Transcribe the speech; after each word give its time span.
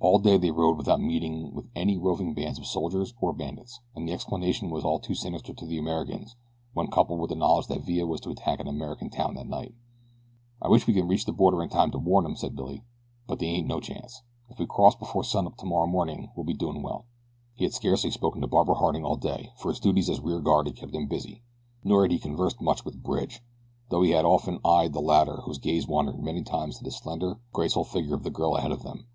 All 0.00 0.20
day 0.20 0.36
they 0.36 0.52
rode 0.52 0.76
without 0.78 1.00
meeting 1.00 1.52
with 1.52 1.68
any 1.74 1.98
roving 1.98 2.32
bands 2.32 2.56
of 2.56 2.66
soldiers 2.66 3.12
or 3.20 3.32
bandits, 3.32 3.80
and 3.96 4.08
the 4.08 4.12
explanation 4.12 4.70
was 4.70 4.84
all 4.84 5.00
too 5.00 5.14
sinister 5.14 5.52
to 5.52 5.66
the 5.66 5.76
Americans 5.76 6.36
when 6.72 6.86
coupled 6.86 7.18
with 7.18 7.30
the 7.30 7.34
knowledge 7.34 7.66
that 7.66 7.80
Villa 7.84 8.06
was 8.06 8.20
to 8.20 8.30
attack 8.30 8.60
an 8.60 8.68
American 8.68 9.10
town 9.10 9.34
that 9.34 9.48
night. 9.48 9.74
"I 10.62 10.68
wish 10.68 10.86
we 10.86 10.94
could 10.94 11.08
reach 11.08 11.24
the 11.24 11.32
border 11.32 11.64
in 11.64 11.68
time 11.68 11.90
to 11.90 11.98
warn 11.98 12.24
'em," 12.26 12.36
said 12.36 12.54
Billy; 12.54 12.84
"but 13.26 13.40
they 13.40 13.48
ain't 13.48 13.66
no 13.66 13.80
chance. 13.80 14.22
If 14.48 14.60
we 14.60 14.66
cross 14.66 14.94
before 14.94 15.24
sunup 15.24 15.56
tomorrow 15.56 15.88
morning 15.88 16.30
we'll 16.36 16.44
be 16.46 16.54
doin' 16.54 16.80
well." 16.80 17.06
He 17.54 17.64
had 17.64 17.74
scarcely 17.74 18.12
spoken 18.12 18.40
to 18.40 18.46
Barbara 18.46 18.76
Harding 18.76 19.04
all 19.04 19.16
day, 19.16 19.50
for 19.56 19.68
his 19.68 19.80
duties 19.80 20.08
as 20.08 20.20
rear 20.20 20.38
guard 20.40 20.68
had 20.68 20.76
kept 20.76 20.94
him 20.94 21.08
busy; 21.08 21.42
nor 21.82 22.02
had 22.02 22.12
he 22.12 22.20
conversed 22.20 22.60
much 22.60 22.84
with 22.84 23.02
Bridge, 23.02 23.42
though 23.88 24.02
he 24.02 24.10
had 24.10 24.24
often 24.24 24.60
eyed 24.64 24.92
the 24.92 25.02
latter 25.02 25.38
whose 25.42 25.58
gaze 25.58 25.88
wandered 25.88 26.22
many 26.22 26.44
times 26.44 26.78
to 26.78 26.84
the 26.84 26.92
slender, 26.92 27.40
graceful 27.52 27.84
figure 27.84 28.14
of 28.14 28.22
the 28.22 28.30
girl 28.30 28.54
ahead 28.56 28.70
of 28.72 28.84
them. 28.84 29.08